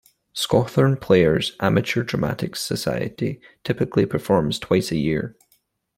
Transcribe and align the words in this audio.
Scothern 0.33 0.99
Players 0.99 1.55
amateur 1.59 2.01
dramatics 2.01 2.59
society 2.59 3.39
typically 3.63 4.07
perform 4.07 4.49
twice 4.49 4.89
a 4.91 4.97
year. 4.97 5.35